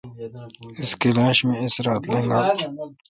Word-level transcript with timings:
اس 0.79 0.91
کلاش 1.01 1.37
می 1.47 1.55
اس 1.63 1.75
رات 1.85 2.03
لیگلا۔ 2.11 2.37